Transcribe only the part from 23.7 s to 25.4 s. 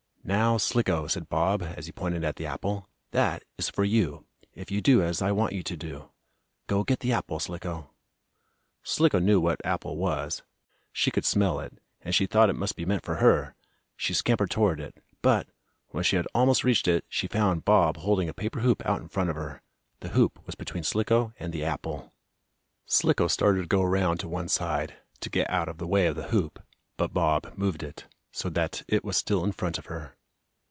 around to one side, to